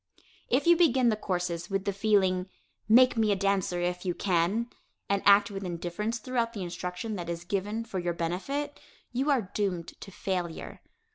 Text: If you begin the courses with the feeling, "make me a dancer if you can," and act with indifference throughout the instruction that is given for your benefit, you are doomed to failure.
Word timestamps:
If 0.49 0.65
you 0.65 0.75
begin 0.75 1.09
the 1.09 1.15
courses 1.15 1.69
with 1.69 1.85
the 1.85 1.93
feeling, 1.93 2.49
"make 2.89 3.15
me 3.17 3.31
a 3.31 3.35
dancer 3.35 3.79
if 3.79 4.03
you 4.03 4.15
can," 4.15 4.71
and 5.07 5.21
act 5.27 5.51
with 5.51 5.63
indifference 5.63 6.17
throughout 6.17 6.53
the 6.53 6.63
instruction 6.63 7.17
that 7.17 7.29
is 7.29 7.43
given 7.43 7.83
for 7.85 7.99
your 7.99 8.13
benefit, 8.13 8.79
you 9.11 9.29
are 9.29 9.51
doomed 9.53 9.89
to 9.89 10.09
failure. 10.11 10.81